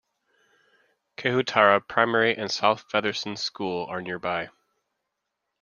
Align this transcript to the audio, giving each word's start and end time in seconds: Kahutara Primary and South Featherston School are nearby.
Kahutara 1.15 1.79
Primary 1.87 2.35
and 2.35 2.49
South 2.49 2.85
Featherston 2.89 3.35
School 3.35 3.85
are 3.85 4.01
nearby. 4.01 4.49